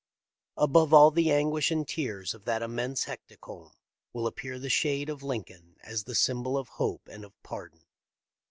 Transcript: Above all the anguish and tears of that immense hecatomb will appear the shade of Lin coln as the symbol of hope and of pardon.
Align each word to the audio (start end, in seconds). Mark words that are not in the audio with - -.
Above 0.57 0.95
all 0.95 1.11
the 1.11 1.29
anguish 1.31 1.69
and 1.69 1.87
tears 1.87 2.33
of 2.33 2.43
that 2.45 2.63
immense 2.63 3.03
hecatomb 3.03 3.69
will 4.13 4.25
appear 4.25 4.57
the 4.57 4.67
shade 4.67 5.09
of 5.09 5.21
Lin 5.21 5.43
coln 5.43 5.75
as 5.83 6.05
the 6.05 6.15
symbol 6.15 6.57
of 6.57 6.69
hope 6.69 7.07
and 7.07 7.23
of 7.23 7.33
pardon. 7.43 7.81